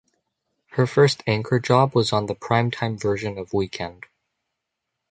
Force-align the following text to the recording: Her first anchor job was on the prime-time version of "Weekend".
Her 0.71 0.87
first 0.87 1.21
anchor 1.27 1.59
job 1.59 1.93
was 1.93 2.11
on 2.11 2.25
the 2.25 2.33
prime-time 2.33 2.97
version 2.97 3.37
of 3.37 3.53
"Weekend". 3.53 4.07